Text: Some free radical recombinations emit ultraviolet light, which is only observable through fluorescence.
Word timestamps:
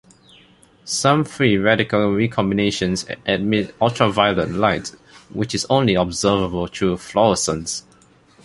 Some 0.83 1.23
free 1.23 1.57
radical 1.59 1.99
recombinations 1.99 3.07
emit 3.27 3.75
ultraviolet 3.79 4.49
light, 4.49 4.95
which 5.31 5.53
is 5.53 5.67
only 5.69 5.93
observable 5.93 6.65
through 6.65 6.97
fluorescence. 6.97 7.83